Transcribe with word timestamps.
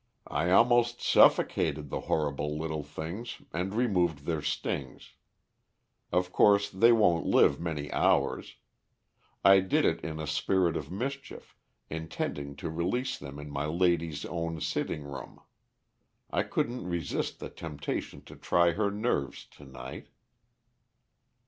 I 0.25 0.49
almost 0.49 0.99
suffocated 0.99 1.91
the 1.91 1.99
horrible 1.99 2.57
little 2.57 2.81
things 2.81 3.39
and 3.53 3.71
removed 3.71 4.25
their 4.25 4.41
stings. 4.41 5.11
Of 6.11 6.31
course, 6.31 6.71
they 6.71 6.91
won't 6.91 7.27
live 7.27 7.59
many 7.59 7.91
hours. 7.91 8.55
I 9.45 9.59
did 9.59 9.85
it 9.85 10.01
in 10.03 10.19
a 10.19 10.25
spirit 10.25 10.75
of 10.75 10.89
mischief, 10.89 11.55
intending 11.87 12.55
to 12.55 12.69
release 12.71 13.19
them 13.19 13.37
in 13.37 13.51
my 13.51 13.65
lady's 13.67 14.25
own 14.25 14.59
sitting 14.59 15.03
room. 15.03 15.39
I 16.31 16.41
couldn't 16.49 16.87
resist 16.89 17.37
the 17.39 17.49
temptation 17.51 18.23
to 18.23 18.35
try 18.35 18.71
her 18.71 18.89
nerves 18.89 19.45
to 19.57 19.65
night." 19.65 20.07